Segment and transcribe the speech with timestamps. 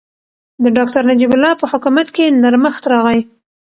[0.63, 3.19] د ډاکټر نجیب الله په حکومت کې نرمښت راغی.